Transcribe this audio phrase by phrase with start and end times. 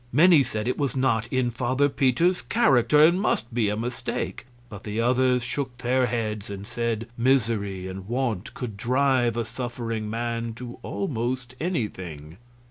[0.11, 4.83] Many said it was not in Father Peter's character and must be a mistake; but
[4.83, 10.53] the others shook their heads and said misery and want could drive a suffering man
[10.55, 12.37] to almost anything.